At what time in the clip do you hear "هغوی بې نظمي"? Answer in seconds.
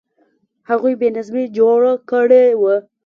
0.69-1.45